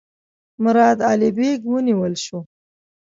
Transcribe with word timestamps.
مراد 0.63 0.99
علي 1.09 1.29
بیګ 1.37 1.59
ونیول 1.71 2.13
شو. 2.25 2.39